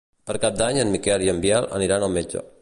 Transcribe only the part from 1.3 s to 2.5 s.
en Biel aniran al metge.